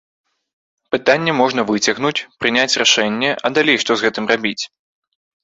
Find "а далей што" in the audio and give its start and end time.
3.45-3.91